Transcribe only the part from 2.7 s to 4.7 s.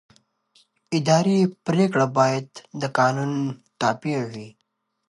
د قانون تابع وي.